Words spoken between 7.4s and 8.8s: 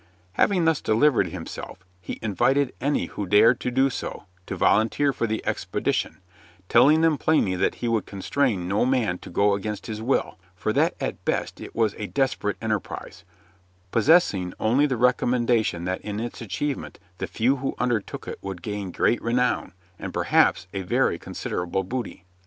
that he would constrain